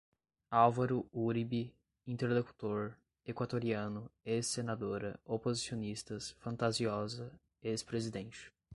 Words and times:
álvaro 0.49 1.07
uribe, 1.13 1.71
interlocutor, 2.07 2.97
equatoriano, 3.23 4.09
ex-senadora, 4.25 5.19
oposicionistas, 5.23 6.31
fantasiosa, 6.39 7.31
ex-presidente 7.61 8.51